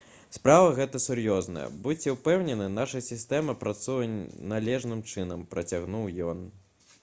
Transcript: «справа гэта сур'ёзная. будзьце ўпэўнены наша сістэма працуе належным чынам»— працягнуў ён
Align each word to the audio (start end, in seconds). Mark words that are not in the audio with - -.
«справа 0.35 0.69
гэта 0.77 1.01
сур'ёзная. 1.01 1.65
будзьце 1.87 2.13
ўпэўнены 2.15 2.69
наша 2.77 3.03
сістэма 3.09 3.55
працуе 3.65 4.09
належным 4.55 5.05
чынам»— 5.13 5.45
працягнуў 5.53 6.11
ён 6.33 6.43